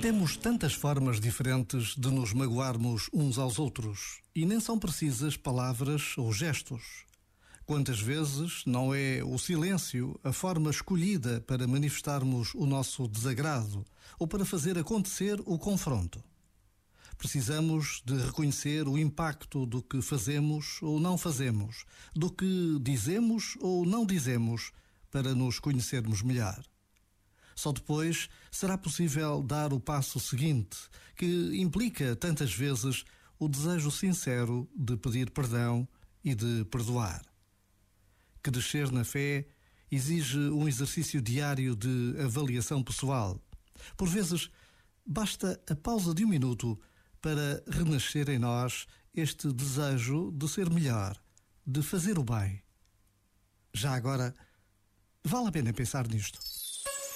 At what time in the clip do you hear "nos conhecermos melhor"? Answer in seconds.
25.34-26.62